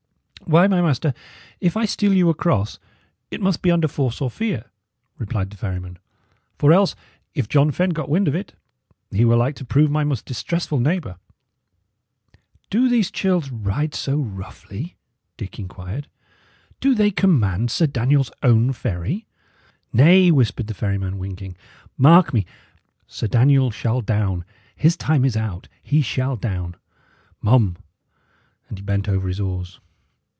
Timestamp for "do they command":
16.81-17.71